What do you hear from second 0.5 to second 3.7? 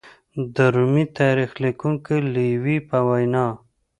د رومي تاریخ لیکونکي لېوي په وینا